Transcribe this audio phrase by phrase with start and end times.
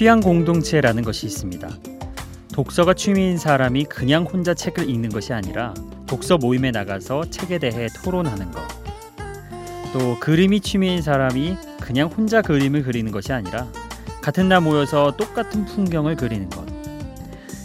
[0.00, 1.68] 취향 공동체라는 것이 있습니다.
[2.54, 5.74] 독서가 취미인 사람이 그냥 혼자 책을 읽는 것이 아니라
[6.06, 8.62] 독서 모임에 나가서 책에 대해 토론하는 것.
[9.92, 13.66] 또 그림이 취미인 사람이 그냥 혼자 그림을 그리는 것이 아니라
[14.22, 16.64] 같은 날 모여서 똑같은 풍경을 그리는 것.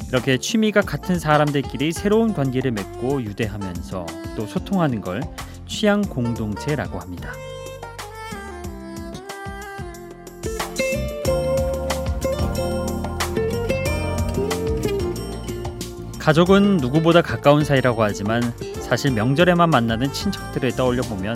[0.10, 5.22] 이렇게 취미가 같은 사람들끼리 새로운 관계를 맺고 유대하면서 또 소통하는 걸
[5.68, 7.32] 취향 공동체라고 합니다.
[16.26, 18.42] 가족은 누구보다 가까운 사이라고 하지만
[18.82, 21.36] 사실 명절에만 만나는 친척들을 떠올려 보면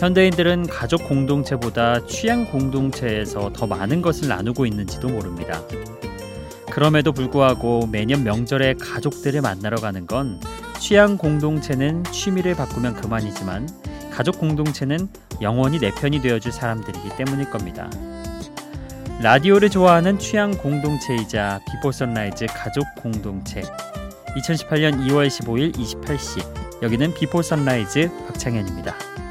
[0.00, 5.60] 현대인들은 가족 공동체보다 취향 공동체에서 더 많은 것을 나누고 있는지도 모릅니다.
[6.70, 10.40] 그럼에도 불구하고 매년 명절에 가족들을 만나러 가는 건
[10.80, 13.68] 취향 공동체는 취미를 바꾸면 그만이지만
[14.10, 15.06] 가족 공동체는
[15.42, 17.90] 영원히 내 편이 되어줄 사람들이기 때문일 겁니다.
[19.20, 23.62] 라디오를 좋아하는 취향 공동체이자 Before Sunrise 가족 공동체
[24.36, 29.23] 2018년 2월 15일 28시 여기는 비포 선라이즈 박창현입니다.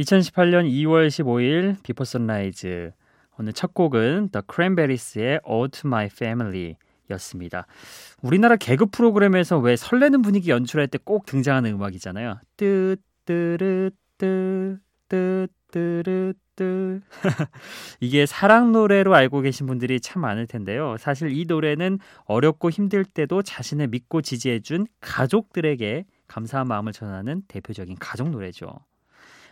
[0.00, 2.92] 2018년 2월 15일 비포 선라이즈
[3.38, 6.76] 오늘 첫 곡은 The Cranberries의 Ode to My Family
[7.10, 7.66] 였습니다.
[8.22, 12.40] 우리나라 개그 프로그램에서 왜 설레는 분위기 연출할 때 꼭 등장하는 음악이잖아요.
[12.56, 13.90] 뜨뜨르뜨
[15.08, 17.00] 뜨뜨르뜨
[18.00, 20.96] 이게 사랑 노래로 알고 계신 분들이 참 많을 텐데요.
[20.98, 28.30] 사실 이 노래는 어렵고 힘들 때도 자신을 믿고 지지해준 가족들에게 감사한 마음을 전하는 대표적인 가족
[28.30, 28.68] 노래죠.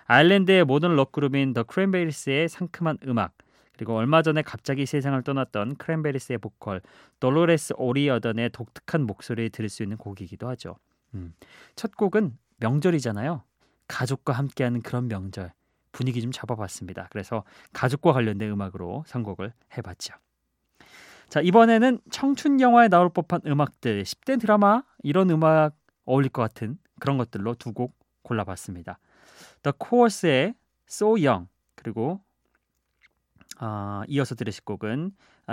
[0.08, 3.34] 아일랜드의 모던 록그룹인 더 크랜베리스의 상큼한 음악
[3.76, 6.80] 그리고 얼마 전에 갑자기 세상을 떠났던 크랜베리스의 보컬
[7.20, 10.76] 돌로레스 오리어던의 독특한 목소리를 들을 수 있는 곡이기도 하죠.
[11.14, 11.34] 음.
[11.76, 13.42] 첫 곡은 명절이잖아요.
[13.86, 15.52] 가족과 함께하는 그런 명절
[15.92, 17.08] 분위기 좀 잡아봤습니다.
[17.10, 20.14] 그래서 가족과 관련된 음악으로 선곡을 해봤죠.
[21.28, 25.76] 자 이번에는 청춘 영화에 나올 법한 음악들 10대 드라마 이런 음악
[26.06, 28.98] 어울릴 것 같은 그런 것들로 두 곡 골라봤습니다.
[29.62, 30.54] The Course의
[30.88, 32.20] So Young 그리고
[33.60, 35.12] 어, 이어서 들으실 곡은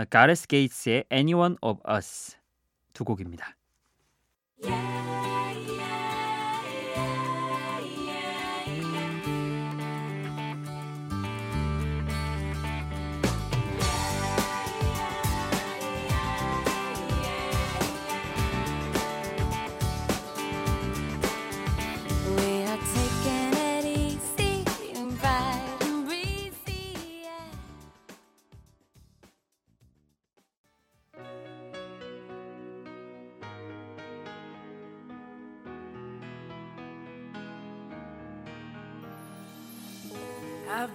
[0.10, 2.38] 가레스 게이츠의 Anyone of Us
[2.94, 3.56] 두 곡입니다.
[4.64, 4.95] Yeah.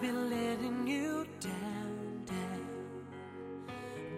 [0.00, 2.66] I've been letting you down, down.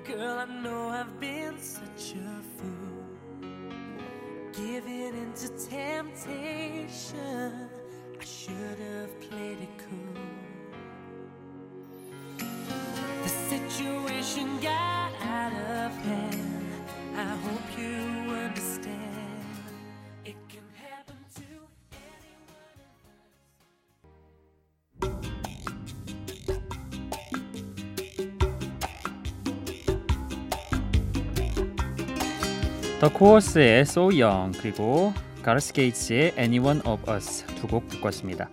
[0.04, 3.04] Girl, I know I've been such a fool.
[4.53, 7.69] Giving into temptation,
[8.20, 10.22] I should have played it cool.
[13.25, 16.64] The situation got out of hand.
[17.17, 18.21] I hope you
[33.02, 35.12] 더 코어스의 So Young 그리고
[35.43, 38.49] 가레스 게이츠의 Anyone of Us 두 곡 듣고 왔습니다.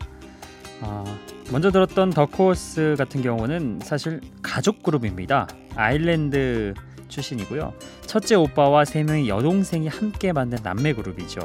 [0.81, 1.03] 어,
[1.51, 5.47] 먼저 들었던 더 코어스 같은 경우는 사실 가족 그룹입니다.
[5.75, 6.73] 아일랜드
[7.09, 7.75] 출신이고요.
[8.07, 11.41] 첫째 오빠와 세 명의 여동생이 함께 만든 남매 그룹이죠.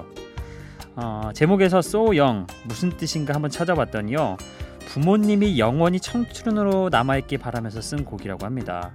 [0.96, 4.38] 어, 제목에서 So Young 무슨 뜻인가 한번 찾아봤더니요.
[4.86, 8.92] 부모님이 영원히 청춘으로 남아있길 바라면서 쓴 곡이라고 합니다.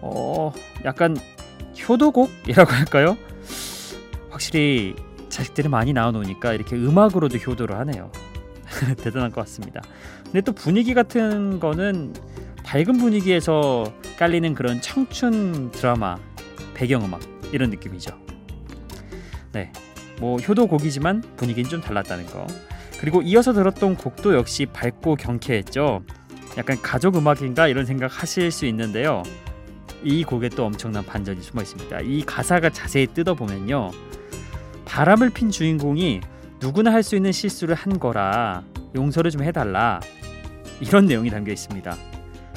[0.00, 0.50] 어,
[0.86, 1.14] 약간
[1.82, 3.16] 효도곡이라고 할까요?
[4.30, 4.94] 확실히
[5.28, 8.10] 자식들이 많이 나와놓으니까 이렇게 음악으로도 효도를 하네요.
[8.98, 9.82] 대단한 것 같습니다.
[10.24, 12.14] 근데 또 분위기 같은 거는
[12.64, 16.18] 밝은 분위기에서 깔리는 그런 청춘 드라마
[16.74, 17.20] 배경음악
[17.52, 18.18] 이런 느낌이죠.
[19.52, 19.72] 네.
[20.20, 22.46] 뭐 효도곡이지만 분위기는 좀 달랐다는 거.
[23.00, 26.02] 그리고 이어서 들었던 곡도 역시 밝고 경쾌했죠.
[26.58, 29.22] 약간 가족 음악인가 이런 생각 하실 수 있는데요.
[30.04, 32.00] 이 곡에 또 엄청난 반전이 숨어 있습니다.
[32.00, 33.90] 이 가사가 자세히 뜯어보면요.
[34.84, 36.20] 바람을 핀 주인공이
[36.60, 38.62] 누구나 할 수 있는 실수를 한 거라
[38.94, 40.00] 용서를 좀 해달라
[40.80, 41.96] 이런 내용이 담겨 있습니다.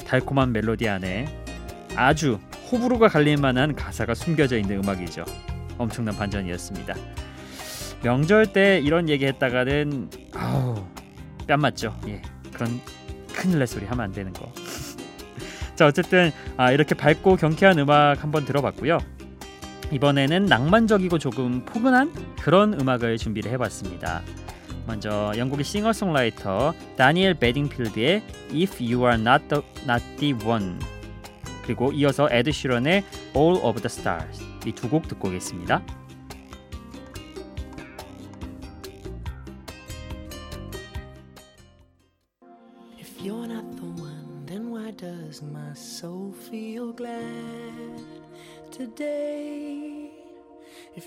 [0.06, 1.26] 달콤한 멜로디 안에
[1.96, 2.38] 아주
[2.70, 5.24] 호불호가 갈릴 만한 가사가 숨겨져 있는 음악이죠.
[5.78, 6.94] 엄청난 반전이었습니다.
[8.02, 10.84] 명절 때 이런 얘기 했다가는 아우
[11.46, 11.96] 뺨 맞죠.
[12.08, 12.22] 예
[12.52, 12.80] 그런
[13.34, 14.52] 큰일 날 소리 하면 안 되는 거.
[15.74, 18.98] 자 어쨌든 아, 이렇게 밝고 경쾌한 음악 한번 들어봤고요.
[19.90, 24.22] 이번에는 낭만적이고 조금 포근한 그런 음악을 준비를 해봤습니다.
[24.86, 28.22] 먼저 영국의 싱어송라이터 다니엘 베딩필드의
[28.52, 30.78] If You Are Not the, Not the One
[31.64, 33.04] 그리고 이어서 에드 시런의
[33.36, 35.82] All of the Stars 이 두 곡 듣고 오겠습니다.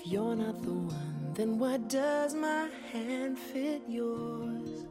[0.06, 4.86] You're not the one, then why does my hand fit yours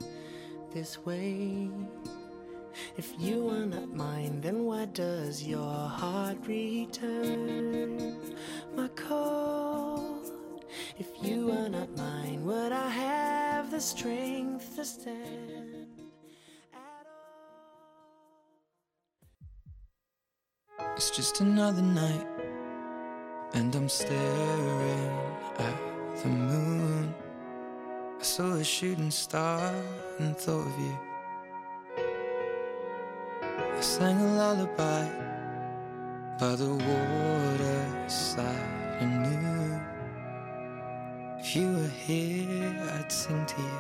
[0.73, 1.69] this way?
[2.97, 8.17] If you are not mine, then why does your heart return
[8.75, 10.19] my call?
[10.99, 15.87] If you are not mine, would I have the strength to stand?
[20.97, 22.34] It's just another night,
[23.53, 25.19] and I'm staring
[25.57, 25.77] at
[26.21, 27.13] the moon.
[28.19, 29.73] I saw a shooting star
[30.19, 30.97] and thought of you.
[33.77, 35.07] I sang a lullaby
[36.39, 38.45] by the waterside
[38.99, 39.45] and knew
[41.39, 43.79] if you were here, I'd sing to you.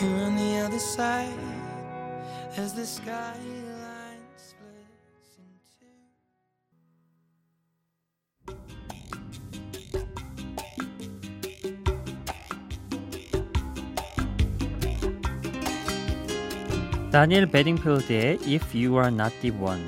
[0.00, 1.38] You're on the other side
[2.56, 3.71] as the skyline
[17.12, 19.86] 다니엘 베딩필드의 If You Are Not the One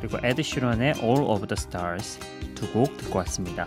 [0.00, 2.20] 그리고 에드 시런의 All of the Stars
[2.54, 3.66] 두 곡 듣고 왔습니다.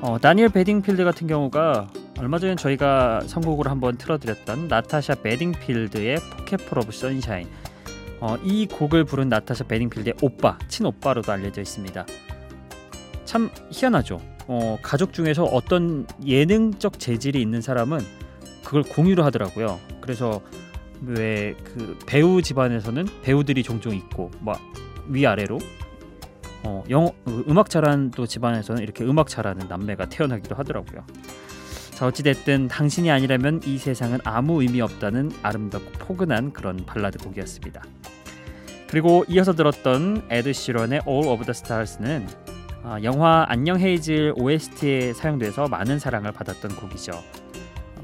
[0.00, 1.90] 어, 다니엘 베딩필드 같은 경우가
[2.20, 7.48] 얼마 전에 저희가 선곡으로 한번 틀어드렸던 나타샤 베딩필드의 Pocketful of Sunshine
[8.20, 12.06] 어, 이 곡을 부른 나타샤 베딩필드의 오빠, 친오빠로도 알려져 있습니다.
[13.24, 14.20] 참 희한하죠.
[14.46, 17.98] 어, 가족 중에서 어떤 예능적 재질이 있는 사람은
[18.62, 19.80] 그걸 공유를 하더라고요.
[20.00, 20.40] 그래서
[21.06, 24.60] 왜 그 배우 집안에서는 배우들이 종종 있고 막
[25.08, 25.58] 위아래로
[26.64, 31.04] 어, 영어 그 음악 잘하는 또 집안에서는 이렇게 음악 잘하는 남매가 태어나기도 하더라고요.
[31.90, 37.82] 자 어찌됐든 당신이 아니라면 이 세상은 아무 의미 없다는 아름답고 포근한 그런 발라드 곡이었습니다.
[38.88, 42.28] 그리고 이어서 들었던 에드 시런의 All of the Stars는
[42.84, 47.12] 아, 영화 안녕 헤이즐 OST에 사용돼서 많은 사랑을 받았던 곡이죠.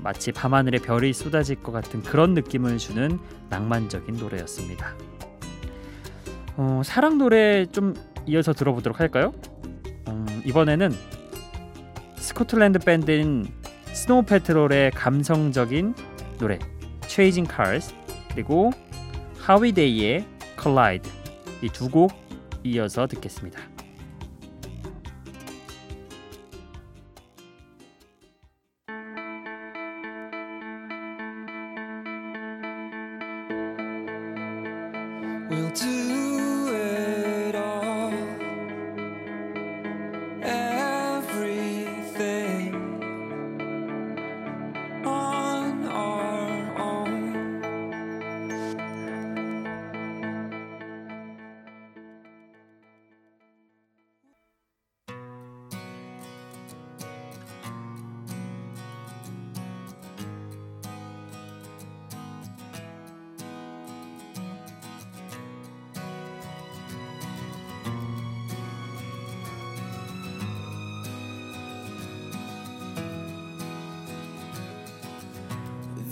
[0.02, 3.19] 마치 밤하늘에 별이 쏟아질 것 같은 그런 느낌을 주는
[3.50, 4.95] 낭만적인 노래였습니다.
[6.57, 7.95] 어, 사랑 노래 좀
[8.26, 9.33] 이어서 들어보도록 할까요?
[10.09, 10.93] 음, 이번에는
[12.17, 13.47] 스코틀랜드 밴드인
[13.93, 15.95] 스노우 패트롤의 감성적인
[16.38, 16.59] 노래
[17.07, 17.95] Chasing Cars
[18.33, 18.71] 그리고
[19.40, 20.26] 하위데이의
[20.61, 21.11] Collide
[21.62, 22.12] 이 두 곡
[22.64, 23.61] 이어서 듣겠습니다.
[35.50, 36.27] We'll do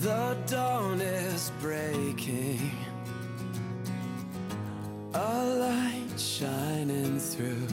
[0.07, 2.71] The dawn is breaking.
[5.13, 7.67] A light shining through.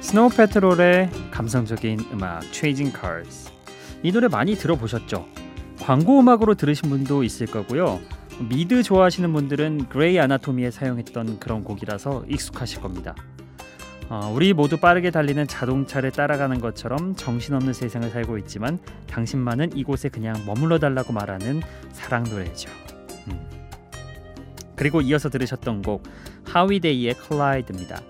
[0.00, 3.48] 스노우 패트롤의 감성적인 음악 Chasing Cars
[4.02, 5.28] 이 노래 많이 들어보셨죠?
[5.80, 8.00] 광고 음악으로 들으신 분도 있을 거고요.
[8.48, 13.14] 미드 좋아하시는 분들은 그레이 아나토미에 사용했던 그런 곡이라서 익숙하실 겁니다.
[14.08, 20.34] 어, 우리 모두 빠르게 달리는 자동차를 따라가는 것처럼 정신없는 세상을 살고 있지만 당신만은 이곳에 그냥
[20.46, 21.60] 머물러 달라고 말하는
[21.92, 22.70] 사랑 노래죠.
[23.28, 23.46] 음.
[24.74, 26.02] 그리고 이어서 들으셨던 곡
[26.46, 28.00] 하위데이의 Collide입니다.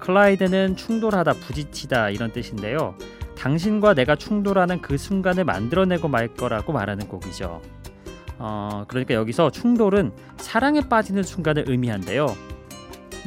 [0.00, 2.96] Collide는 충돌하다, 부딪히다 이런 뜻인데요.
[3.38, 7.62] 당신과 내가 충돌하는 그 순간을 만들어내고 말 거라고 말하는 곡이죠.
[8.38, 12.26] 어, 그러니까 여기서 충돌은 사랑에 빠지는 순간을 의미한대요.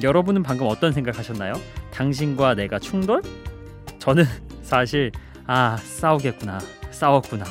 [0.01, 1.53] 여러분은 방금 어떤 생각하셨나요?
[1.91, 3.21] 당신과 내가 충돌?
[3.99, 4.23] 저는
[4.61, 5.11] 사실
[5.45, 6.59] 아 싸우겠구나,
[6.91, 7.45] 싸웠구나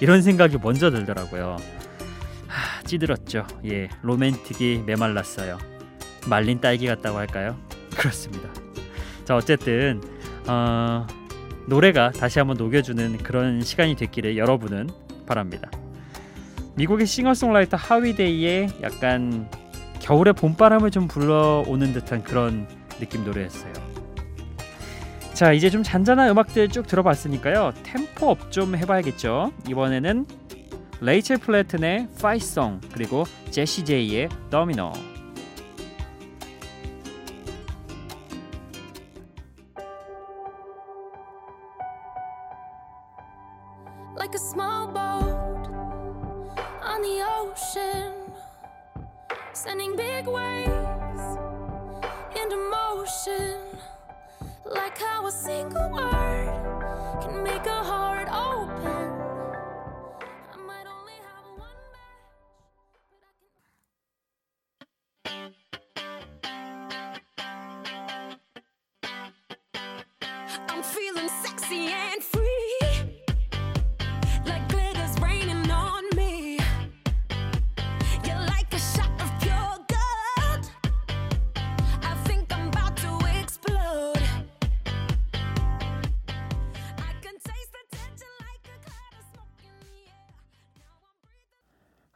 [0.00, 1.56] 이런 생각이 먼저 들더라고요.
[2.46, 3.46] 하, 찌들었죠.
[3.66, 5.58] 예, 로맨틱이 메말랐어요.
[6.26, 7.56] 말린 딸기 같다고 할까요?
[7.96, 8.48] 그렇습니다.
[9.24, 10.00] 자 어쨌든
[10.46, 11.06] 어,
[11.66, 14.88] 노래가 다시 한번 녹여주는 그런 시간이 됐기를 여러분은
[15.26, 15.70] 바랍니다.
[16.80, 19.50] 미국의 싱어송라이터 하위데이의 약간
[20.00, 22.66] 겨울의 봄바람을 좀 불러오는 듯한 그런
[22.98, 23.74] 느낌 노래였어요.
[25.34, 29.52] 자 이제 좀 잔잔한 음악들 쭉 들어봤으니까요 템포 up 좀 해봐야겠죠.
[29.68, 30.24] 이번에는
[31.02, 34.64] 레이첼 플래튼의 Fight Song 그리고 제시 제이의 더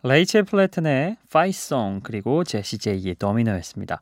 [0.07, 4.01] 레이첼 플래튼의 Fight Song 그리고 제시 제이의 Domino였습니다.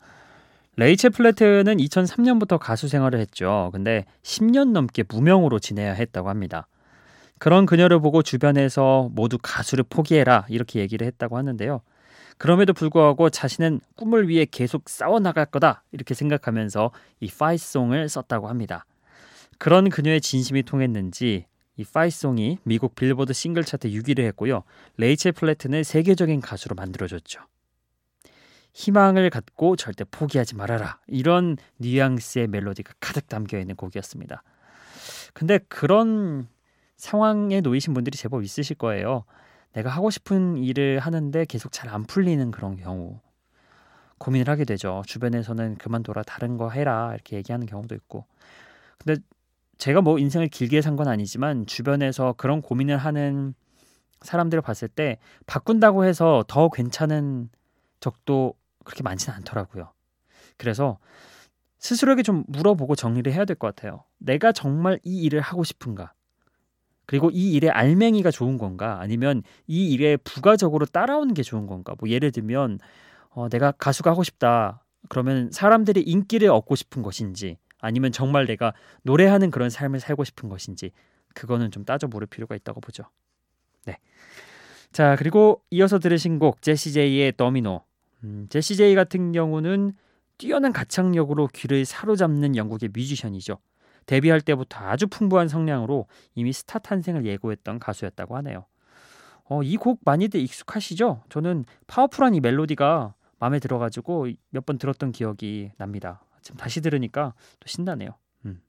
[0.74, 3.70] 레이첼 플래튼은 2003년부터 가수 생활을 했죠.
[3.72, 6.66] 근데 10년 넘게 무명으로 지내야 했다고 합니다.
[7.38, 11.82] 그런 그녀를 보고 주변에서 모두 가수를 포기해라 이렇게 얘기를 했다고 하는데요.
[12.36, 16.90] 그럼에도 불구하고 자신은 꿈을 위해 계속 싸워 나갈 거다 이렇게 생각하면서
[17.20, 18.86] 이 Fight Song을 썼다고 합니다.
[19.58, 24.62] 그런 그녀의 진심이 통했는지 이 Fight Song이 미국 빌보드 싱글 차트 6위를 했고요.
[24.98, 27.40] 레이첼 플래튼을 세계적인 가수로 만들어줬죠.
[28.74, 30.98] 희망을 갖고 절대 포기하지 말아라.
[31.06, 34.42] 이런 뉘앙스의 멜로디가 가득 담겨 있는 곡이었습니다.
[35.34, 36.48] 근데 그런
[36.96, 39.24] 상황에 놓이신 분들이 제법 있으실 거예요.
[39.72, 43.20] 내가 하고 싶은 일을 하는데 계속 잘 안 풀리는 그런 경우
[44.18, 45.02] 고민을 하게 되죠.
[45.06, 48.26] 주변에서는 그만둬라 다른 거 해라 이렇게 얘기하는 경우도 있고.
[48.98, 49.20] 근데
[49.82, 53.54] 제가 뭐 인생을 길게 산 건 아니지만 주변에서 그런 고민을 하는
[54.20, 57.48] 사람들을 봤을 때 바꾼다고 해서 더 괜찮은
[57.98, 59.90] 적도 그렇게 많지는 않더라고요.
[60.58, 60.98] 그래서
[61.78, 64.04] 스스로에게 좀 물어보고 정리를 해야 될 것 같아요.
[64.18, 66.12] 내가 정말 이 일을 하고 싶은가?
[67.06, 68.98] 그리고 이 일의 알맹이가 좋은 건가?
[69.00, 71.94] 아니면 이 일에 부가적으로 따라오는 게 좋은 건가?
[71.98, 72.78] 뭐 예를 들면
[73.30, 74.84] 어, 내가 가수가 하고 싶다.
[75.08, 78.72] 그러면 사람들이 인기를 얻고 싶은 것인지 아니면 정말 내가
[79.02, 80.92] 노래하는 그런 삶을 살고 싶은 것인지
[81.34, 83.04] 그거는 좀 따져 물을 필요가 있다고 보죠.
[83.84, 83.98] 네.
[84.92, 87.82] 자, 그리고 이어서 들으신 곡 제시 제이의 Domino.
[88.24, 89.92] 음, 제시 제이 같은 경우는
[90.38, 93.58] 뛰어난 가창력으로 귀를 사로잡는 영국의 뮤지션이죠.
[94.06, 98.64] 데뷔할 때부터 아주 풍부한 성량으로 이미 스타 탄생을 예고했던 가수였다고 하네요.
[99.44, 101.24] 어, 이 곡 많이들 익숙하시죠?
[101.28, 106.22] 저는 파워풀한 이 멜로디가 마음에 들어가지고 몇 번 들었던 기억이 납니다.
[106.42, 108.10] 지금 다시 들으니까 또 신나네요.
[108.44, 108.60] 음.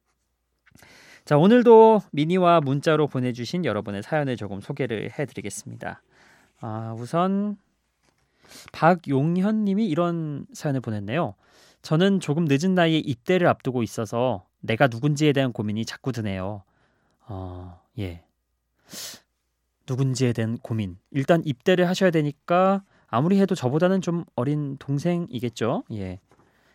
[1.26, 6.02] 자, 오늘도 미니와 문자로 보내주신 여러분의 사연을 조금 소개를 해드리겠습니다.
[6.62, 7.58] 아, 우선
[8.72, 11.36] 박용현님이 이런 사연을 보냈네요.
[11.82, 16.64] 저는 조금 늦은 나이에 입대를 앞두고 있어서 내가 누군지에 대한 고민이 자꾸 드네요.
[17.28, 18.24] 어, 예.
[19.88, 20.98] 누군지에 대한 고민.
[21.12, 25.84] 일단 입대를 하셔야 되니까 아무리 해도 저보다는 좀 어린 동생이겠죠.
[25.92, 26.20] 예.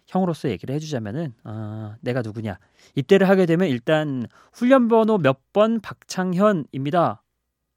[0.09, 2.59] 형으로서 얘기를 해주자면은 아, 내가 누구냐
[2.95, 7.23] 입대를 하게 되면 일단 훈련 번호 몇 번 박창현입니다.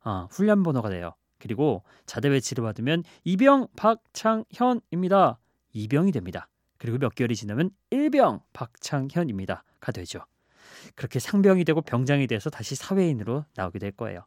[0.03, 1.13] 아, 훈련 번호가 돼요.
[1.39, 5.39] 그리고 자대 배치를 받으면 이병 박창현입니다.
[5.73, 6.47] 이병이 됩니다.
[6.77, 10.19] 그리고 몇 개월이 지나면 일병 박창현입니다가 되죠.
[10.95, 14.23] 그렇게 상병이 되고 병장이 돼서 다시 사회인으로 나오게 될 거예요.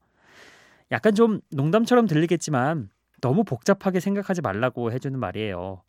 [0.92, 5.82] 약간 좀 농담처럼 들리겠지만 너무 복잡하게 생각하지 말라고 해주는 말이에요.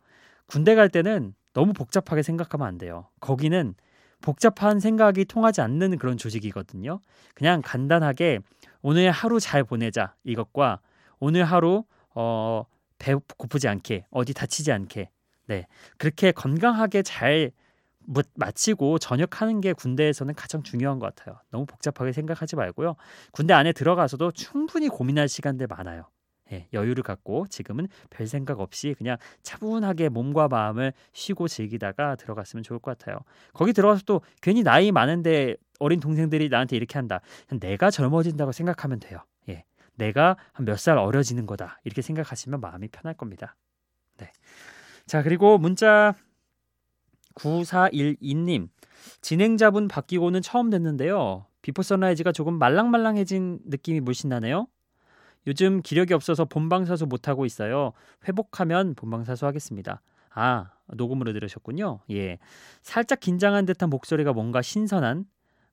[0.46, 3.08] 군대 갈 때는 너무 복잡하게 생각하면 안 돼요.
[3.18, 3.74] 거기는
[4.20, 7.00] 복잡한 생각이 통하지 않는 그런 조직이거든요.
[7.34, 8.40] 그냥 간단하게
[8.82, 10.80] 오늘 하루 잘 보내자 이것과
[11.18, 11.84] 오늘 하루
[12.14, 12.66] 어,
[12.98, 15.08] 배 고프지 않게 어디 다치지 않게
[15.46, 17.52] 네 그렇게 건강하게 잘
[18.34, 21.40] 마치고 전역하는 게 군대에서는 가장 중요한 것 같아요.
[21.50, 22.96] 너무 복잡하게 생각하지 말고요.
[23.32, 26.04] 군대 안에 들어가서도 충분히 고민할 시간들 많아요.
[26.52, 32.78] 예, 여유를 갖고 지금은 별 생각 없이 그냥 차분하게 몸과 마음을 쉬고 즐기다가 들어갔으면 좋을
[32.78, 33.18] 것 같아요.
[33.52, 37.20] 거기 들어가서 또 괜히 나이 많은데 어린 동생들이 나한테 이렇게 한다.
[37.60, 39.18] 내가 젊어진다고 생각하면 돼요.
[39.48, 39.64] 예,
[39.96, 41.80] 내가 한 몇 살 어려지는 거다.
[41.84, 43.56] 이렇게 생각하시면 마음이 편할 겁니다.
[44.18, 44.30] 네.
[45.06, 46.14] 자, 그리고 문자
[47.34, 48.68] 9412님.
[49.20, 51.46] 진행자분 바뀌고는 처음 듣는데요.
[51.62, 54.66] 비포 선라이즈가 조금 말랑말랑해진 느낌이 물씬 나네요.
[55.46, 57.92] 요즘 기력이 없어서 본방사수 못하고 있어요.
[58.26, 60.00] 회복하면 본방사수 하겠습니다.
[60.30, 62.00] 아, 녹음으로 들으셨군요.
[62.10, 62.38] 예.
[62.82, 65.24] 살짝 긴장한 듯한 목소리가 뭔가 신선한.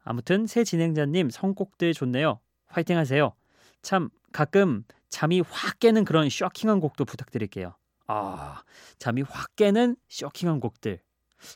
[0.03, 2.39] 아무튼 새 진행자님 선곡들 좋네요.
[2.67, 3.33] 화이팅 하세요.
[3.81, 7.75] 참 가끔 잠이 확 깨는 그런 쇼킹한 곡도 부탁드릴게요.
[8.07, 8.63] 아,
[8.99, 10.99] 잠이 확 깨는 쇼킹한 곡들.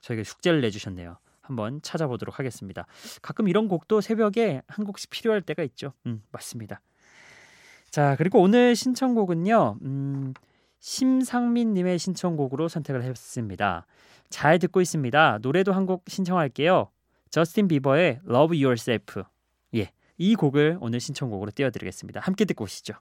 [0.01, 1.17] 저에게 숙제를 내주셨네요.
[1.41, 2.85] 한번 찾아보도록 하겠습니다.
[3.21, 5.93] 가끔 이런 곡도 새벽에 한 곡씩 필요할 때가 있죠.
[6.05, 6.81] 음, 맞습니다.
[7.97, 9.79] 자, 그리고 오늘 신청곡은요.
[9.81, 10.35] 음,
[10.77, 13.87] 심상민 님의 신청곡으로 선택을 했습니다.
[14.29, 15.39] 잘 듣고 있습니다.
[15.41, 16.91] 노래도 한 곡 신청할게요.
[17.31, 19.23] 저스틴 비버의 Love Yourself.
[19.73, 19.89] 예,
[20.19, 22.19] 이 곡을 오늘 신청곡으로 띄워 드리겠습니다.
[22.19, 22.93] 함께 듣고 오시죠.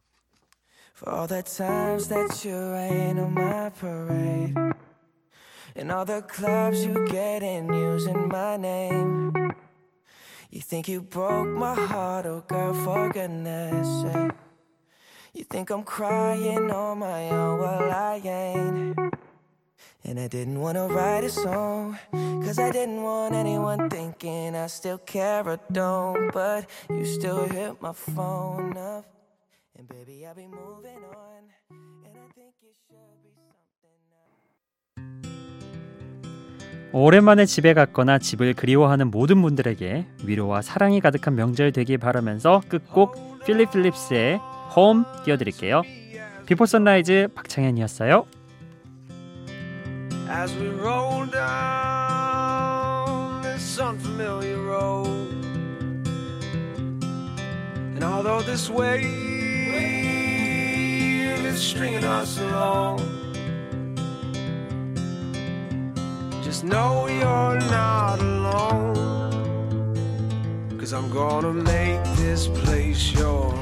[0.97, 4.55] For all the times that you rain on my parade
[5.77, 9.31] And all the clubs you get in using my name
[10.51, 14.46] You think you broke my heart, oh girl, for goodness sake
[15.37, 18.97] You think I'm crying on my own, well I ain't
[20.03, 21.99] And I didn't wanna write a song
[22.41, 27.83] Cause I didn't want anyone thinking I still care or don't But you still hit
[27.83, 29.05] my phone up
[29.77, 33.53] And baby I'll be moving on And I think you should be something
[36.93, 43.71] 오랜만에 집에 갔거나 집을 그리워하는 모든 분들에게 위로와 사랑이 가득한 명절 되길 바라면서 끝곡 필립
[43.71, 44.41] 필립스의
[44.75, 45.83] 홈 띄워드릴게요.
[46.47, 48.27] 비포 선라이즈 박창현이었어요.
[50.29, 52.67] As we roll down
[53.43, 55.33] this unfamiliar road
[57.95, 59.07] And although this wave
[61.47, 62.99] is stringing us along
[66.43, 68.95] Just know you're not alone
[70.79, 73.55] Cause I'm gonna make this place your